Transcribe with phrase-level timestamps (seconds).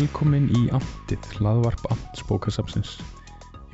[0.00, 2.94] Velkomin í Amtið, hlaðvarp Amts bókasafnsins.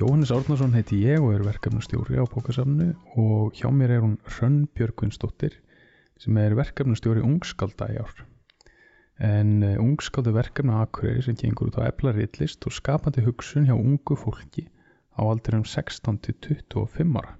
[0.01, 2.88] Jóhannes Árnason heiti ég og er verkefnastjóri á bókasafnu
[3.22, 5.54] og hjá mér er hún Hrönn Björgvinsdóttir
[6.19, 8.25] sem er verkefnastjóri Ungskalda í ár.
[9.22, 14.19] En uh, Ungskaldu verkefna Akureyri sem gengur út á eflaritlist og skapandi hugsun hjá ungu
[14.19, 14.65] fólki
[15.15, 17.37] á aldurum 16 til 25 ára.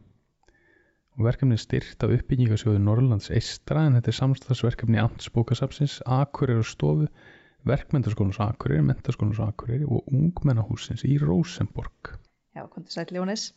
[1.19, 6.63] Og verkefni er styrt af uppbyggingasjóðu Norrlands eistra en þetta er samstagsverkefni Amts bókasafnsins, Akureyri
[6.63, 7.11] og stofu
[7.67, 12.15] verkmyndaskólans Akureyri, mentaskólans Akureyri og ungmennahúsins í Rosenborg.
[12.57, 13.51] Já, komið sæl Jónis.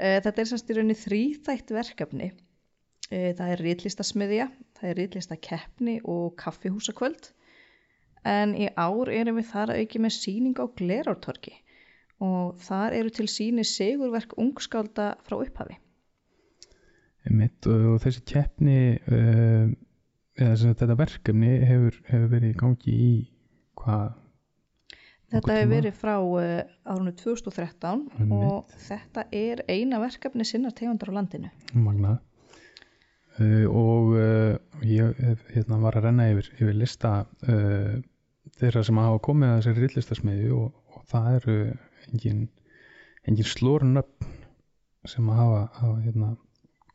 [0.00, 2.32] Þetta er semst í rauninni þrýþætt verkefni.
[3.12, 4.48] Það er rítlistasmiðja,
[4.78, 7.28] það er rítlistakeppni og kaffihúsakvöld.
[8.24, 11.54] En í ár erum við þar að auki með síning á Glerártorki
[12.22, 15.78] og þar eru til síni segurverk ungskálda frá upphafi.
[17.30, 19.70] Mitt, og þessi keppni, uh,
[20.42, 23.12] eða sem þetta verkefni hefur, hefur verið í gangi í
[23.80, 24.18] hvað?
[25.32, 26.14] Þetta hefur verið frá
[26.92, 28.34] árunni 2013 Einmitt.
[28.36, 31.52] og þetta er eina verkefni sinna tegundar á landinu.
[31.72, 32.20] Magnað.
[33.40, 35.16] Uh, og uh, ég
[35.54, 37.12] hérna, var að renna yfir, yfir lista
[37.48, 37.94] uh,
[38.60, 41.54] þeirra sem hafa komið að þessari rillistasmiðju og, og það eru
[42.10, 42.42] engin,
[43.24, 44.28] engin slórnöfn
[45.08, 46.34] sem hafa, hafa hérna,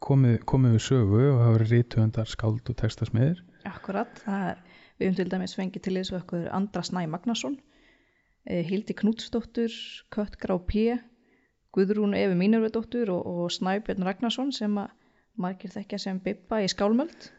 [0.04, 3.42] komið, komið við sögu og hafa verið rítuöndar skáld og textasmiðir.
[3.68, 4.62] Akkurat, er,
[4.98, 7.58] við höfum til dæmis fengið til þessu okkur Andra Snæ Magnason,
[8.46, 9.74] eh, Hildi Knútsdóttur,
[10.14, 10.98] Kött Grá P,
[11.76, 14.94] Guðrún Efi Mínurvedóttur og, og Snæbjörn Ragnarsson sem að
[15.38, 17.32] margir þekkja sem Bibba í Skálmöld.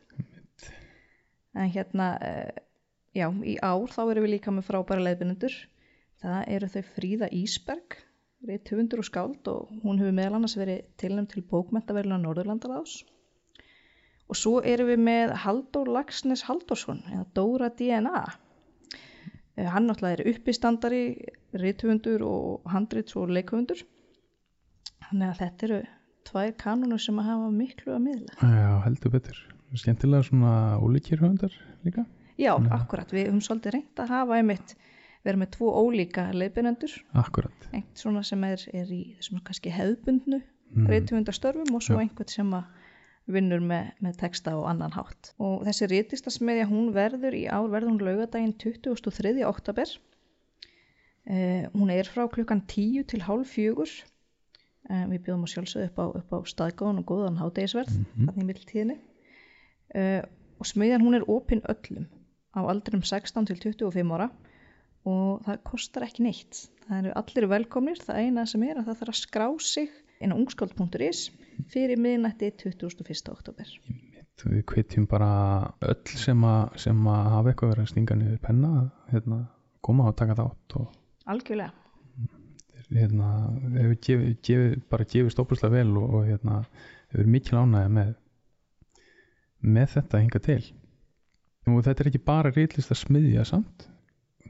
[1.58, 2.60] En hérna, eh,
[3.16, 5.56] já, í ár þá erum við líka með frábæra leiðbynendur.
[6.22, 7.96] Það eru þau Fríða Ísberg,
[8.46, 13.00] reitt höfundur og skáld og hún hefur meðal annars verið tilnæmt til bókmentaverluna Norðurlandaráðs.
[14.28, 18.24] Og svo erum við með Halldór Lagsnes Halldórsson, eða Dóra DNA.
[19.56, 21.02] Eh, Hann náttúrulega er uppistandari,
[21.56, 23.80] rithöfundur og handrits og leikhöfundur.
[25.08, 25.80] Þannig að þetta eru
[26.28, 28.36] tvær kanunur sem að hafa miklu að miðla.
[28.42, 29.40] Já, heldur betur.
[29.74, 32.04] Skemmtilega svona ólíkir höfundar líka.
[32.38, 34.76] Já, akkurat, við höfum svolítið reynd að hafa einmitt
[35.28, 36.26] verið með tvo ólíka
[37.14, 37.68] Akkurat.
[37.72, 40.84] einhvern svona sem er, er í þessum kannski hefðbundnu Mm.
[40.90, 42.00] rithöfundarstörfum og svo Já.
[42.04, 42.64] einhvern sem að
[43.28, 45.30] vinnur með, með texta og annan hátt.
[45.40, 49.44] Og þessi rítistasmiðja hún verður í ár verður hún laugadaginn 23.
[49.48, 49.86] oktober.
[51.28, 53.88] Eh, hún er frá klukkan 10 til hálf fjögur.
[54.90, 58.28] Eh, við bjóðum að sjálfsögðu upp á, á staðgóðan og góðan hádegisverð, mm Mhm.
[58.28, 58.98] þannig í mildtíðinni.
[59.94, 60.22] Eh,
[60.60, 62.06] og smiðjan hún er opinn öllum
[62.56, 64.30] á aldrum 16 til 25 ára
[65.06, 66.66] og það kostar ekki neitt.
[66.88, 69.90] Það eru allir velkomnir, það eina sem er að það þarf að skrá sig
[70.24, 71.24] inn á ungskáld.is
[71.72, 73.32] fyrir miðnætti 21.
[73.32, 73.72] oktober.
[74.38, 75.30] Við hvetjum bara
[75.82, 78.70] öll sem að, sem að hafa eitthvað verið að stinga niður penna
[79.10, 79.40] hérna,
[79.82, 80.94] koma og taka þátt og
[81.28, 81.72] Algjörlega.
[82.94, 83.32] hérna,
[83.74, 86.62] hefur gefið, gefið, bara gefið stópuslega vel og, og hérna,
[87.12, 88.14] hefur mikil ánægja með
[89.58, 90.62] með þetta hinga til
[91.68, 93.88] og þetta er ekki bara reytlista smiðja samt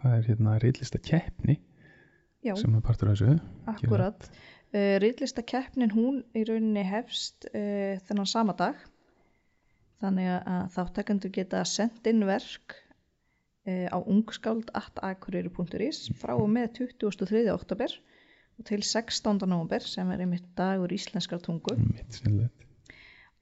[0.03, 1.57] það er hérna reytlista keppni
[2.47, 3.39] Já, sem er partur af þessu
[3.73, 4.29] akkurat.
[4.69, 8.77] Uh, Ríðlistakeppnin hún í rauninni hefst uh, þennan sama dag.
[10.03, 12.77] Þannig að- þáttakendur geta sendt inn verk
[13.67, 17.49] uh, á ungskáld.akureyri.is frá og með 23.
[17.53, 17.91] oktober
[18.59, 19.39] og til 16.
[19.47, 21.75] november sem er einmitt dagur íslenskar tungu.
[21.79, 22.55] mitt sinnlegt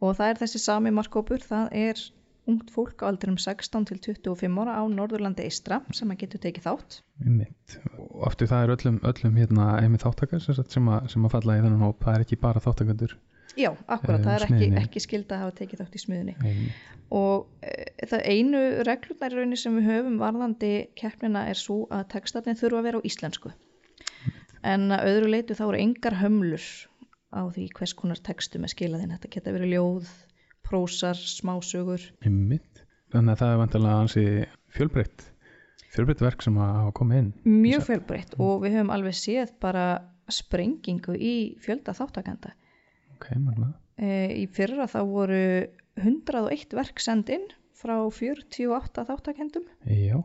[0.00, 1.96] Og það er þessi sami markkópur, það er
[2.46, 6.68] ungt fólk á aldrinum 16 til 25 ára á Norðurlandi Eistra sem að getur tekið
[6.68, 7.00] þátt.
[7.24, 11.34] mitt og aftur það er öllum, öllum hérna einmitt þáttakar sem, sem, að, sem að
[11.38, 13.16] falla í þennan hóp það er ekki bara þáttakandur
[13.56, 16.34] Já, akkurat, Eh, það er ekki, ekki skilda að hafa tekið þátt í smiðunni.
[16.44, 17.70] einmitt Og e,
[18.04, 18.60] það einu
[19.38, 23.52] rauninni sem við höfum varðandi keppnina er svo að textarnir þurfa að vera á íslensku.
[24.66, 26.66] En að öðru leitu þá eru engar hömlur
[27.32, 29.14] á því hvers konar textum er skilaðinn.
[29.14, 30.10] Þetta geta verið ljóð,
[30.66, 32.02] prósar, smásögur.
[32.26, 32.84] Einmitt.
[33.14, 34.26] Þannig að það er vantilega ansi
[34.76, 35.30] fjölbreytt
[35.96, 39.84] fjölbreytt verk sem hafa komið inn Mjög fjölbreytt og við höfum alveg séð bara
[40.28, 42.52] sprengingu í fjölda þáttakenda.
[43.16, 45.38] ok, magna E, í fyrra þá voru
[45.96, 49.64] 101 verk sendinn frá 48 þáttakendum.
[49.88, 50.18] já,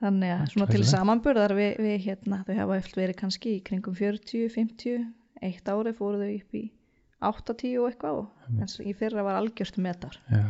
[0.00, 3.94] Þannig að svona til samanburðar við, við hérna, þau hafa eftir verið kannski í kringum
[3.94, 5.04] 40, 50,
[5.46, 6.64] eitt ári fóru þau upp í
[7.20, 8.28] 80 og eitthvað og
[8.64, 10.16] og í fyrra var algjört metar.
[10.30, 10.40] já,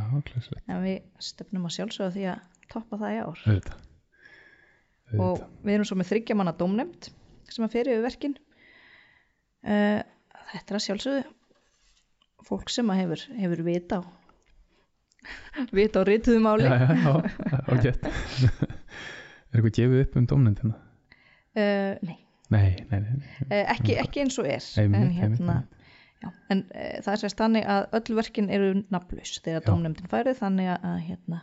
[0.68, 3.40] En við stefnum að sjálfsögða því að toppa það í ár.
[3.46, 3.88] auðvitað
[5.10, 7.10] Og auðvitað, við erum svo með þryggja manna dómnefnd
[7.50, 8.36] sem að fer yfir verkin.
[9.66, 10.00] Uh,
[10.52, 11.24] þetta er að sjálfsögðu
[12.46, 14.02] fólk sem að hefur, hefur vita á
[15.76, 16.64] vita á rituðu máli.
[16.64, 18.06] já, já, já, ágætt
[19.50, 20.76] Er eitthvað gefið upp um dómnendina?
[21.58, 22.16] uh, nei,
[22.50, 23.28] Nei, nei, nei, nei.
[23.50, 25.58] uh, ekki, ekki eins og er en, hérna.
[26.22, 30.40] Já, en uh, það er sérst þannig að öll verkin eru nafnlaus þegar dómnefndin færið
[30.42, 31.42] þannig að, að hérna,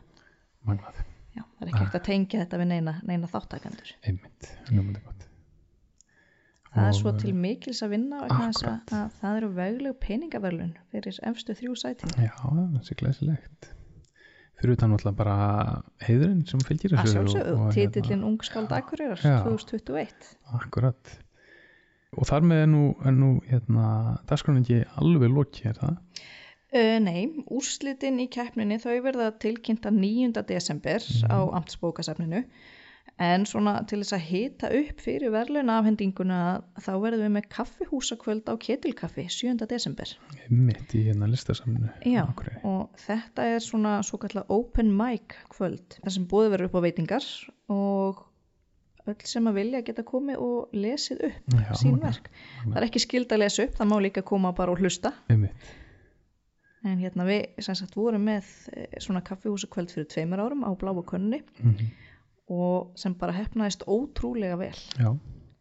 [1.37, 5.23] já, það er ekki hægt að tengja þetta við neina, neina þáttakendur einmitt, ljómandi gott.
[6.73, 8.61] það er Og, svo eh, til mikils að vinna að,
[8.93, 13.73] að það eru vegleg peningaverlun fyrir efstu þrjú sætin Já, það sé glæsilegt.
[14.57, 15.33] Fyrir utan alltaf bara
[16.01, 17.13] heiðurinn sem fylgir að þessu.
[17.13, 19.35] sjálfsögðu, og- og titillin Ungskald Akureyrar Já.
[19.45, 21.11] 2021 Akkurat.
[22.15, 23.87] Og þar með er nú, er nú hérna,
[24.29, 25.97] dagskráin ekki alveg lokið, er það?
[26.67, 27.21] Uh, nei,
[27.53, 30.33] úrslitin í keppninni þau verða tilkynnta 9.
[30.47, 32.43] desember á amtsbókasafninu
[33.23, 36.39] en svona til þess að hita upp fyrir verðluna afhendinguna
[36.83, 39.55] þá verðum við með kaffihúsakvöld á ketilkaffi 7.
[39.69, 40.11] desember.
[40.51, 41.89] Mitt í hérna listasamnu.
[42.05, 42.25] Já,
[42.67, 46.85] og þetta er svona svo kallar open mic kvöld þar sem búið verður upp á
[46.85, 47.29] veitingar
[47.73, 48.26] og
[49.11, 52.31] öll sem að vilja geta komið og lesið upp Já, sín verk.
[52.63, 55.69] Það er ekki skild að lesa upp, það má líka koma bara og hlusta Mitt.
[56.87, 61.43] En hérna við sagt vorum með eh, svona kaffihúsakvöld fyrir tveimur árum á bláu könni
[61.59, 61.95] Mm
[62.47, 64.77] og sem bara hefnaðist ótrúlega vel.
[64.95, 65.09] Já.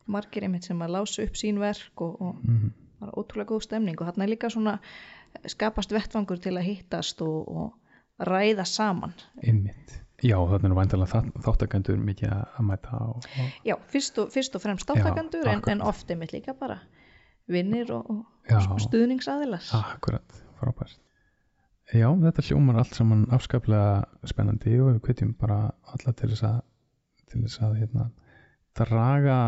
[0.07, 2.69] Margir einmitt sem að lása upp sín verk og, og Mm
[3.01, 7.23] bara ótrúlega góð stemning og þarna er líka svona eh, skapast vettvangur til að hittast
[7.25, 9.15] og, og ræða saman.
[9.43, 9.99] Einmitt.
[10.25, 13.27] Já, þannig er nú væntalega þáttakendur mikið að mæta og
[13.67, 16.79] Já, fyrst og, fyrst og fremst áttakandur en, en oft einmitt líka bara
[17.53, 19.67] vinnir og, og, stuðningsaðilar.
[19.77, 20.97] akkurat, frábært.
[21.95, 25.59] Já, þetta hljómar allt saman afskaplega spennandi og við kvetjum bara
[25.93, 26.57] alla til þess að
[27.31, 28.07] til þess að hérna,
[28.79, 29.39] draga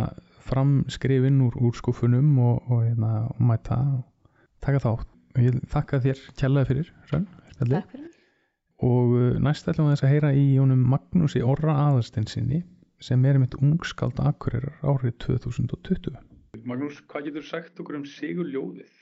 [0.48, 5.16] fram skrifin úr, úr skúfunum og, og, hérna, mæta og taka þátt.
[5.36, 7.26] Og ég þakka þér kjallaði fyrir, Rönn.
[7.58, 8.07] Takk fyrir mig.
[8.84, 12.62] Og uh, næst ætlum við þess að heyra í honum Magnúsi Orra Aðarsteinsinni
[13.02, 16.18] sem er mitt ungskald akurirar árið 2020.
[16.66, 18.94] Magnús, hvað getur sagt okkur um Sigur Ljóðið?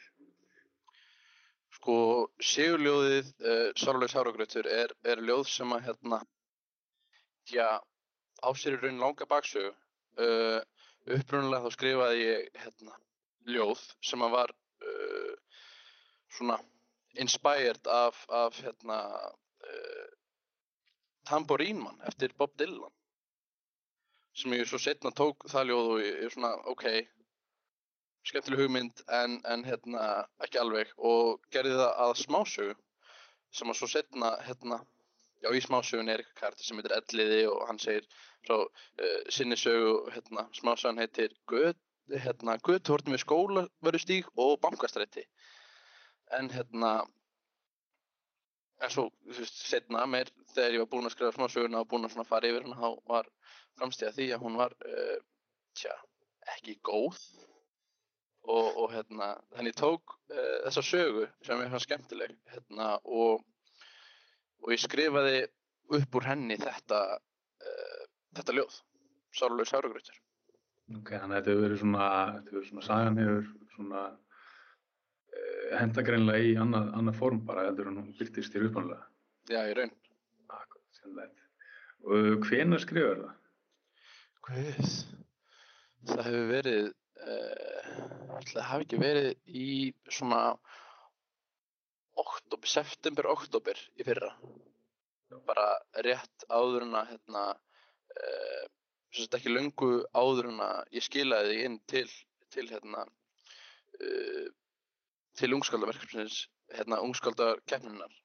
[1.87, 6.19] Sko, sigurljóðið uh, Sárleis Háragrautur er, er ljóð sem að hérna,
[7.46, 7.79] já,
[8.43, 9.70] á sér í raun langa baksögu.
[10.19, 10.58] Uh,
[11.14, 12.96] upprunalega þá skrifaði ég hérna,
[13.55, 15.61] ljóð sem að var uh,
[16.38, 16.58] svona
[17.22, 18.99] inspired af, af hérna,
[19.73, 20.07] uh,
[21.27, 22.93] Tamborínmann eftir Bob Dylan.
[24.37, 26.85] Sem ég svo setna tók það ljóð og ég, ég svona, ok,
[28.29, 30.03] skemmtileg hugmynd en, en hérna
[30.45, 30.93] ekki alveg.
[30.99, 32.77] Og gerði það að smásögu
[33.57, 34.81] sem að svo setna hérna,
[35.43, 38.07] já í smásögun er eitthvað karti sem heitir Elliði og hann segir
[38.47, 41.81] frá uh, sinni sögu hérna, smásagan heitir Göt,
[42.13, 45.25] hérna, Götuhortum við skólaverustíg og bankastrætti
[46.39, 46.93] en hérna
[48.82, 52.08] en svo þú veist, setna meir þegar ég var búinn að skrifa smásöguna og búinn
[52.08, 53.31] að fara yfir hana þá var
[53.78, 55.19] framstíða því að hún var uh,
[55.76, 55.94] tja,
[56.56, 57.20] ekki góð.
[58.46, 63.40] Og, og hérna, þannig tók uh, þessa sögu sem ég fannst skemmtileg hérna, og,
[64.62, 65.40] og ég skrifaði
[65.99, 68.05] upp úr henni þetta uh,
[68.38, 68.76] þetta ljóð
[69.34, 70.20] Sárlaug Sáragrautur
[70.94, 72.06] Ok, þannig að þetta hefur verið svona,
[72.37, 74.05] þetta hefur verið svona sagan hefur svona
[75.75, 79.06] henda greinlega í annað, annað form bara heldur en hún byrtist þér uppánlega.
[79.51, 79.93] Já, í raun
[80.51, 81.43] Akkurat.
[82.06, 83.35] Og hvenær skrifar það?
[84.46, 84.91] Guð
[86.06, 86.85] Það hefur verið
[87.27, 89.70] uh, Það hafi ekki verið í
[90.06, 90.41] svona
[92.17, 94.31] oktober, september, oktober í fyrra
[95.46, 95.67] bara
[96.06, 98.65] rétt áður en að hérna uh,
[99.11, 102.06] sem sagt ekki löngu áður en að ég skilaði inn til,
[102.55, 104.46] til hérna uh,
[105.38, 108.16] til ungskaldaverkefnisins hérna ungskaldarkeppninar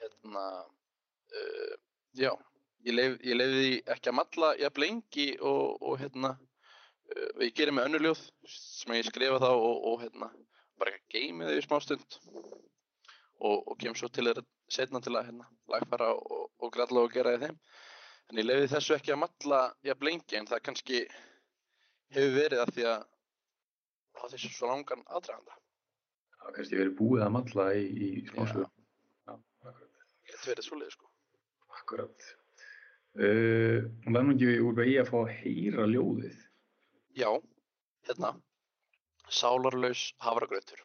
[0.00, 1.74] hérna uh,
[2.18, 2.32] já
[2.86, 7.74] ég ég leiði því ekki að malla jafn lengi og, og hérna uh, ég gerir
[7.76, 8.22] með önnur ljóð
[8.58, 10.30] sem ég skrifa þá og, og hérna
[10.78, 12.18] bara geimi þau í smá stund
[13.38, 17.36] og, og kem svo til þeirra setna til að hérna lagfara og, gralla og gera
[17.36, 17.56] í þeim.
[18.28, 20.98] En ég leiði þessu ekki að malla jafn lengi en það kannski
[22.12, 23.06] hefur verið að því að
[24.18, 25.56] það þessu svo langan aðdraganda
[26.48, 28.70] Það kannski verið búið að malla í, í akkurat.
[30.24, 31.10] getur verið svoleiði sko
[31.76, 32.28] Akkurat.
[33.18, 36.38] Uh, nú ekki úr að ég að fá að heyra ljóðið.
[37.20, 37.28] Já,
[38.08, 38.32] hérna,
[39.28, 40.80] sálarlaus hafragrautur.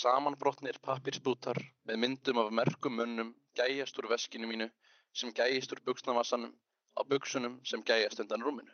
[0.00, 4.72] Samanbrotnir pappirsbútar með myndum af merkum munnum gæjast úr veskinu mínu
[5.12, 6.56] sem gæjast úr buksnavassanum
[6.96, 8.72] á buksunum sem gæjast undan rúminu.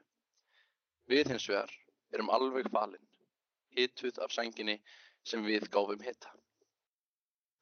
[1.11, 1.75] Við hins vegar
[2.15, 3.03] erum alveg falin,
[3.75, 4.79] hituð af sænginni
[5.27, 6.33] sem við gáfum hita.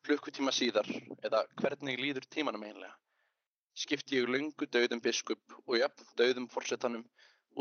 [0.07, 0.88] Klukkutíma síðar,
[1.25, 2.95] eða hvernig líður tímanum einlega,
[3.76, 7.05] skipti ég löngu dauðum biskup og jafn dauðum forsetanum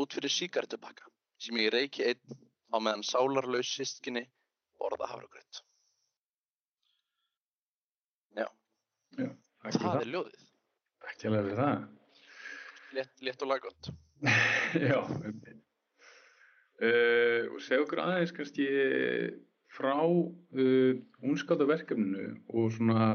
[0.00, 1.08] út fyrir síkartupakka
[1.40, 2.40] sem ég reiki einn
[2.72, 4.24] á meðan sálarlaus sískinni
[4.80, 5.60] borða hafragröð.
[8.38, 8.46] Já,
[9.16, 10.00] fyrir það það.
[10.00, 10.46] er ljóðið.
[11.20, 11.88] Hérlega fyrir það.
[12.96, 13.90] Létt, létt og laggott.
[14.88, 14.98] Já.
[16.80, 18.66] Uh, og segja okkur aðeins kannski
[19.70, 23.12] frá uh, unskáldaverkefninu og svona,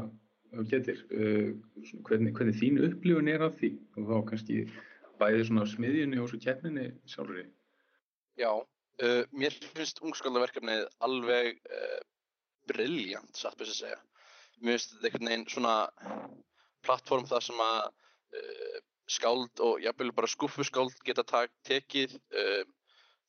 [0.70, 1.52] getur, uh,
[2.08, 4.62] hvernig, hvernig þín upplifun er af því og þá kannski
[5.20, 7.46] bæði svona smiðjunni og svo keppninni sjálfri.
[8.40, 12.00] Já, uh, mér finnst ungskóldaverkefnið alveg uh,
[12.70, 14.02] briljant, satt best að segja.
[14.60, 15.76] Mér finnst þetta einhvern veginn svona
[16.86, 22.64] plattform þar sem að uh, skáld og jafnvel bara skúffuskáld geta tak, tekið uh,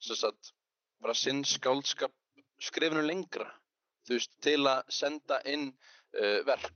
[0.03, 0.53] sem sagt
[1.01, 2.13] bara sinn skáldskap
[2.63, 3.47] skrifinu lengra
[4.09, 6.73] veist, til að senda inn uh, verk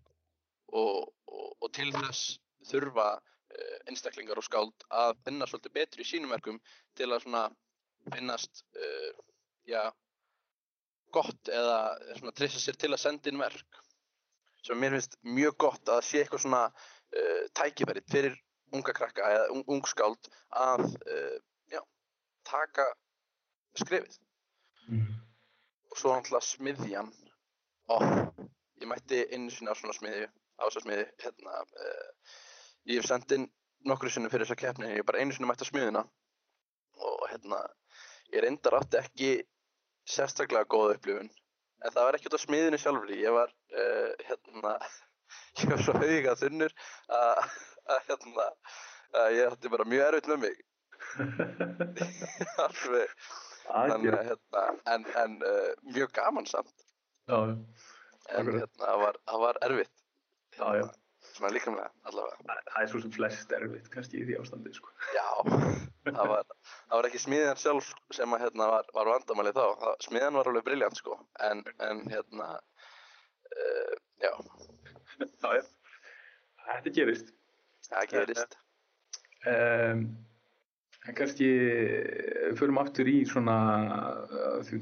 [0.72, 2.38] og, og, og til þess
[2.70, 6.60] þurfa uh, einstaklingar og skáld að finna svolítið betri sínum verkum
[6.98, 7.46] til að svona
[8.12, 9.12] finnast uh,
[9.70, 9.84] já,
[11.14, 13.82] gott eða treysta sér til að senda inn verk.
[14.66, 18.38] Sem mér finnst mjög gott að sé eitthvað svona uh, tækifæri fyrir
[18.72, 21.38] unga krakka eða ung, ung skáld að uh,
[21.72, 21.82] já,
[22.48, 22.86] taka
[23.80, 24.20] skrifið
[24.92, 25.21] og
[26.02, 27.10] svo náttúrulega smiðjan
[27.94, 28.06] og
[28.82, 32.38] ég mætti einu sinni á svona smiðju á þessa smiðju hérna, uh,
[32.90, 33.46] ég hef sendt inn
[33.90, 36.04] nokkru sinni fyrir þessa keppni ég hef bara einu sinni mætti á smiðuna
[37.06, 37.62] og hérna
[38.34, 39.32] ég reyndar átti ekki
[40.10, 44.74] sérstaklega góða upplifun en það var ekki út á smiðinu sjálfur ég var uh, hérna
[45.62, 46.76] ég var svo hauga þunnur
[47.20, 47.46] að
[47.92, 48.50] að, hérna
[49.22, 50.60] að ég ætti bara mjög erfitt með mig.
[52.66, 53.16] Alveg
[53.72, 54.64] þannig að hérna
[54.94, 56.88] en, en uh, mjög gaman samt.
[57.30, 57.38] Já,
[58.36, 59.94] en hérna það var, það var erfitt.
[60.58, 60.86] Já, já.
[61.32, 62.58] svona líkamlega allavega.
[62.72, 64.92] Það er svo sem flest erfitt kannski í því ástandi, sko.
[65.16, 65.28] já,
[66.08, 69.64] það var, það var ekki smiðjan sjálf sem að hérna var, var vandamæli þá.
[69.84, 71.20] Það, smiðjan var alveg briljant sko.
[71.50, 74.34] En, en hérna uh, já.
[76.72, 77.32] Þetta gerist.
[77.88, 78.60] það gerist.
[79.48, 80.04] Um,
[81.08, 83.58] en kannski eh, förum aftur í svona,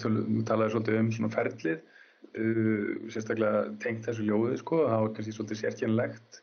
[0.02, 1.82] tölu- þú talaði svolítið um svona ferlið,
[2.30, 6.42] uh, sérstaklega tengt þessu ljóði, sko, það var kannski svolítið sérkjænlegt,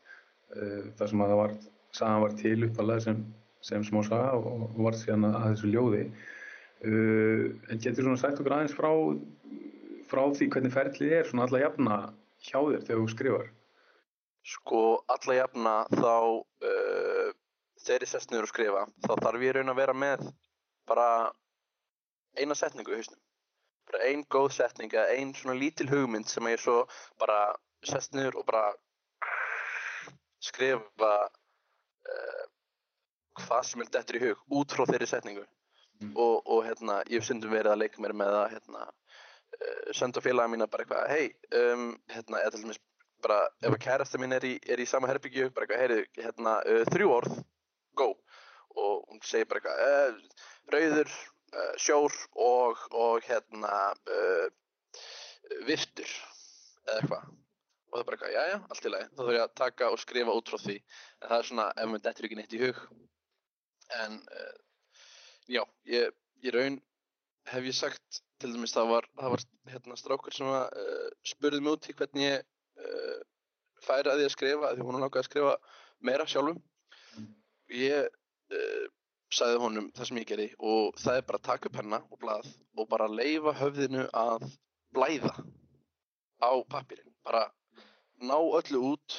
[0.56, 1.56] uh, þar sem að það var,
[1.98, 3.20] sagan var til uppalega sem,
[3.66, 6.06] sem smá saga og, og var síðan að, þessu ljóði.
[6.86, 8.90] Uh, en getur svona sagt okkur aðeins frá,
[10.08, 12.00] frá því hvernig ferlið er svona alla jafna
[12.46, 13.52] hjá þér þegar þú skrifar?
[14.46, 16.12] sko alla jafna þá
[17.86, 20.26] þegar ég sest niður og skrifa þá þarf ég raun að vera með
[20.90, 21.06] bara
[22.36, 23.22] eina setningu í hausnum.
[23.86, 26.82] Bara ein góð setning eða ein svona lítil hugmynd sem ég svo
[27.20, 27.38] bara
[27.86, 28.64] sest niður og bara
[30.42, 32.44] skrifa uh,
[33.40, 35.46] hvað sem er dettur í hug út frá þeirri setningu.
[36.00, 36.12] Mm.
[36.16, 40.20] og, og hérna ég hef stundum verið að leika mér með að hérna uh, senda
[40.20, 42.80] félaga mína bara eitthvað hei, um, hérna, eða til dæmis
[43.24, 46.58] bara ef að kærasta mín er í, er í sama herbyggju bara eitthvað, heyri, hérna,
[46.68, 47.38] uh, þrjú orð
[47.98, 48.10] go,
[48.76, 53.72] og hún segir bara eitthvað, uh, rauður uh, sjór og, og hérna
[54.12, 54.46] uh,
[55.68, 56.12] virtur.
[56.86, 57.32] Eða eitthvað.
[57.86, 59.08] Og það er bara eitthvað, jæja, allt í lagi.
[59.12, 60.76] Þá þarf ég að taka og skrifa út frá því.
[61.22, 62.82] En það er svona, ef mér dettur ekki neitt í hug.
[64.02, 64.18] En
[65.46, 66.80] já, ég, ég raun
[67.46, 70.80] hef ég sagt, til dæmis það var, það var hérna strákur sem að
[71.30, 72.40] spurði mig út í hvernig ég
[73.86, 75.54] færi að því að skrifa, því hún langaði að skrifa
[76.04, 76.58] meira sjálfum
[77.72, 78.86] ég uh,
[79.32, 82.20] sagði honum það sem ég gerði og það er bara að taka upp hennar og
[82.22, 84.50] blað og bara leifa höfðinu að
[84.96, 85.32] blæða
[86.42, 87.46] á pappirinn, bara
[88.22, 89.16] ná öllu út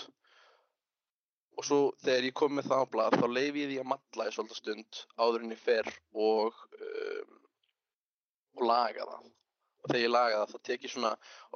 [1.58, 4.30] og svo þegar ég kom með það á blað þá leifi ég því að matla
[4.30, 7.38] í svolítið stund áður en ég fer og um,
[8.58, 9.27] og laga það.
[9.77, 11.12] Og þegar ég laga það þá tek ég svona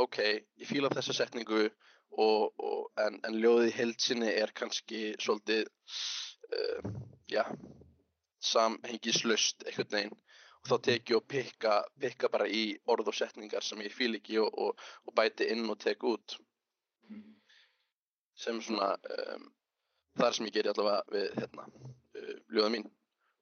[0.05, 0.19] ok,
[0.61, 5.69] ég fíla þessa setningu og, og, en, en ljóðið í heildsinni er kannski svolítið
[6.57, 6.91] uh,
[7.31, 7.45] já
[8.41, 10.17] samhengislaust einhvern veginn.
[10.61, 14.17] Og þá tek ég og pikka, pikka bara í orð og setningar sem ég fíl
[14.17, 16.37] ekki og, og, og bæti inn og tek út.
[18.37, 19.47] Sem svona um,
[20.17, 21.65] það er sem ég geri allavega við hérna,
[22.17, 22.91] uh, ljóða mín.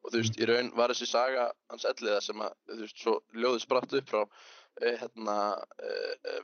[0.03, 3.17] Og þú veist, í raun var þessi saga hans elliða sem að, þú veist, svo
[3.35, 6.43] ljóðið spratt upp frá uh, hérna uh, uh,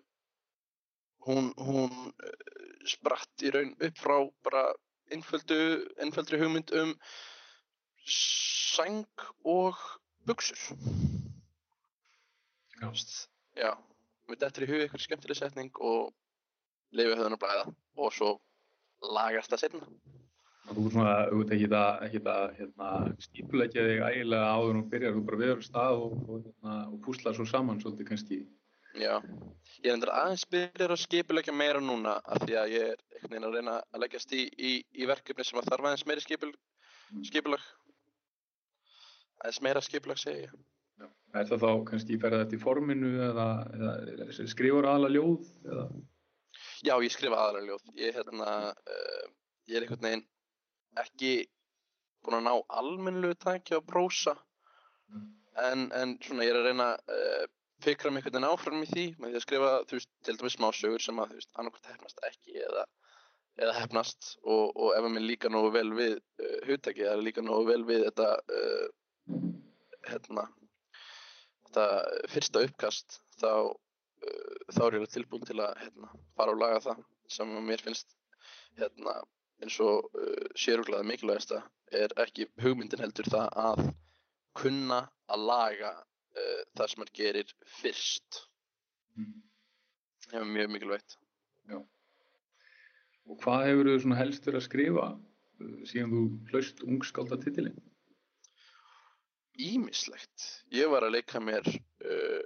[1.28, 2.36] hún, hún uh,
[2.90, 4.18] spratt í raun upp frá
[4.48, 4.68] bara
[5.14, 6.96] einföldri hugmynd um
[8.06, 9.06] sæng
[9.46, 9.78] og
[10.26, 10.58] buksur
[12.76, 12.90] Já.
[13.56, 13.72] já,
[14.28, 16.12] við dettur í hug eitthvað skemmtileg setning og
[16.92, 18.36] leifi höfðun að blæða og svo
[19.16, 19.88] lagast það setna
[20.66, 25.12] Þú er svona, veit ekki það, ekki það, hérna, skipulegja þig ægilega áður og byrjar,
[25.14, 28.40] þú bara viður stað og, og, hérna, og púsla svo saman svolítið kannski.
[28.96, 29.16] Já,
[29.84, 33.34] ég er endur aðeins byrjar að skipulegja meira núna af því að ég er einhvern
[33.34, 36.52] veginn að reyna að leggjast í, í, í verkefni sem að þarf aðeins meiri skipul,
[37.28, 37.66] skipulag.
[39.44, 40.54] Aðeins meira skipulag segi ég.
[40.96, 41.10] Já.
[41.36, 45.90] Er það þá kannski ferðað eftir forminu eða, eða skrifur aðla ljóð eða?
[46.88, 47.92] Já, ég skrifa aðla ljóð.
[48.00, 49.28] Ég, hérna, uh,
[49.68, 50.26] ég er einhvern veginn
[51.04, 51.34] ekki
[52.24, 54.38] búin að ná almennilegu tækja á prósa
[55.12, 57.46] en, en svona ég er að reyna að uh,
[57.84, 60.58] fikra mig einhvern veginn áfram í því með því að skrifa, þú veist, til dæmis
[60.58, 62.86] smásögur sem að, þú veist, annarkvæmt hefnast ekki eða,
[63.62, 67.44] eða hefnast og, og ef að minn líka nógu vel við uh, hugtæki eða líka
[67.46, 68.30] nógu vel við þetta
[68.60, 68.86] uh,
[70.10, 70.48] hérna
[71.66, 76.82] þetta fyrsta uppkast þá, uh, þá er ég tilbúin til að hérna, fara og laga
[76.90, 77.04] það.
[77.36, 78.12] Sem mér finnst
[78.80, 79.20] hérna
[79.64, 81.64] eins og uh, séruglaði mikilvægasta
[81.96, 83.86] er ekki hugmyndin heldur það að
[84.56, 85.92] kunna að laga
[86.36, 88.42] uh, það sem maður gerir fyrst
[89.18, 89.36] mm.
[90.30, 91.18] það er mjög mikilvægt
[91.72, 91.80] Já
[93.26, 97.78] Og hvað hefur þú svona helst verið að skrifa uh, síðan þú hlaust ungskálda titilinn?
[99.56, 100.50] Ímislegt.
[100.76, 102.42] Ég var að leika mér uh,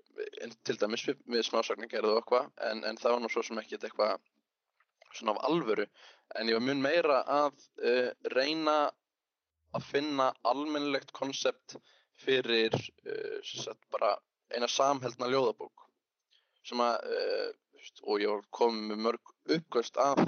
[0.63, 3.87] til dæmis við, við smásagningerðu og eitthvað en, en það var nú svo sem ekkert
[3.89, 4.19] eitthvað
[5.17, 5.87] svona af alvöru
[6.37, 8.77] en ég var mjög meira að uh, reyna
[9.75, 11.75] að finna almennilegt konsept
[12.19, 14.09] fyrir uh,
[14.53, 15.85] eina samheldna ljóðabók
[16.67, 17.49] sem að uh,
[18.03, 20.19] og ég komið með mörg uppgöst af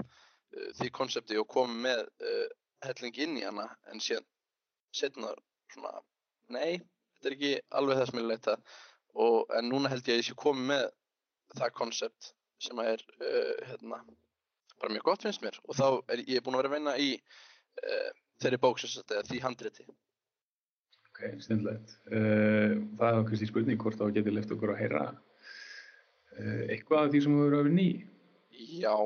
[0.79, 2.05] því konsepti og komið með
[2.85, 4.25] helling inn í hana en síðan
[4.95, 5.33] setna
[5.73, 5.91] svona
[6.51, 6.79] nei,
[7.19, 8.55] þetta er ekki alveg það sem ég leita
[9.27, 10.85] og en núna held ég að ég sé komið með
[11.59, 12.31] það konsept
[12.63, 13.03] sem er
[13.67, 14.01] hérna
[14.81, 15.57] bara mjög gott finnst mér.
[15.69, 18.09] Og þá er ég búin að vera að vinna í uh,
[18.41, 19.85] þeirri bóksins eða því handriti
[21.21, 25.03] Ok, stundlegt uh, eh, Það er kannski spurning hvort þá getur lefðt okkur að heyra
[25.11, 27.89] uh, eitthvað af því sem þú eru að vera ný?
[28.81, 28.97] Já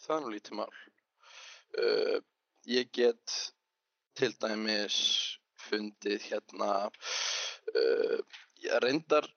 [0.00, 0.78] það er nú lítið mál.
[2.66, 3.34] Ég get
[4.18, 4.96] til dæmis
[5.68, 6.70] fundið hérna
[8.64, 9.28] ég reyndar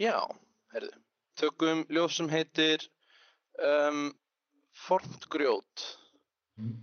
[0.00, 0.18] já,
[0.74, 0.92] herðu
[1.40, 2.84] tökum ljóð sem heitir
[3.64, 4.10] um,
[4.86, 5.86] formt grjót
[6.60, 6.74] mm.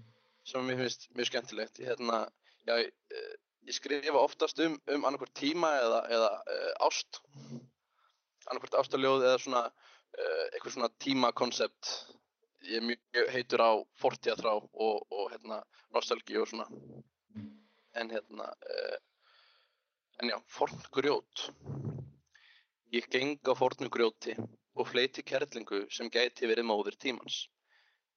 [0.47, 1.81] sem mér finnst mjög skemmtilegt.
[1.81, 2.25] Ég, hérna,
[2.67, 3.33] já, ég, eh,
[3.67, 7.21] ég skrifa oftast um, um annarkvært tíma eða, eða uh, ást.
[8.47, 11.91] Annarkvært ástaljóð eða svona uh, eitthvað svona tímakoncept
[12.67, 15.61] ég mjög heitur á fortíðaþrá og, og hérna
[15.95, 16.67] nostalgi og svona.
[17.97, 18.97] En hérna uh,
[20.21, 21.47] en já, fornt grjót
[22.95, 24.33] ég geng á fornu grjóti
[24.77, 27.47] og fleiti kerlingu sem gæti verið móður tímans.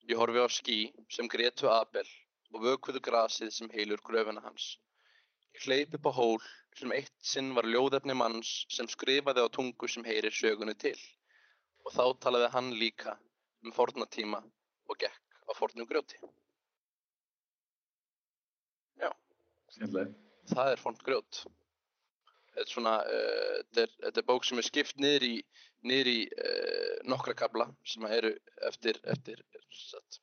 [0.06, 0.78] Ég horfi á skí
[1.10, 2.06] sem gretu Abel
[2.54, 4.74] og vökvuðu grasið sem heilur gröfuna hans.
[5.54, 6.38] Ég hleyp upp á hól
[6.78, 10.98] sem eitt sinn var ljóðefni manns sem skrifaði á tungu sem heyrir sögunni til
[11.84, 13.16] og þá talaði hann líka
[13.64, 14.40] um fornatíma
[14.90, 16.20] og gekk á fornum grjóti.
[19.00, 19.10] Já,
[19.74, 20.12] Sérlega.
[20.52, 21.42] það er fornt grjót.
[22.50, 25.34] Þetta er, svona, uh, þetta, er, þetta er bók sem er skipt niður í,
[25.86, 28.32] niður í uh, nokkra kabla sem eru
[28.68, 30.20] eftir, eftir satt,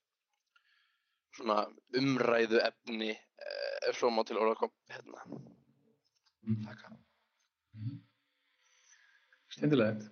[1.37, 1.63] svona
[1.97, 5.25] umræðu efni uh, ef svo má til orða að koma hérna.
[6.47, 6.61] Mm.
[6.65, 6.85] Takk.
[7.77, 7.97] Mm.
[9.57, 10.07] Stendilegt.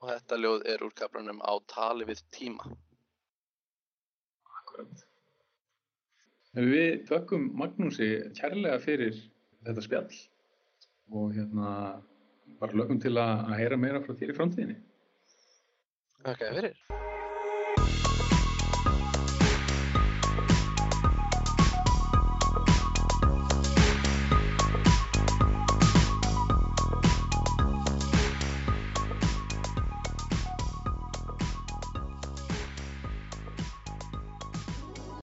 [0.00, 2.70] Og þetta ljóð er úr kablanum á tali við tíma.
[4.60, 5.06] Akkurat.
[6.56, 9.18] Við tökum Magnúsi kærlega fyrir
[9.66, 10.14] þetta spjall
[11.10, 11.74] og hérna
[12.60, 14.78] bara lögum til að, að heyra meira frá þér í framtíðinni
[16.24, 17.09] Takk okay, fyrir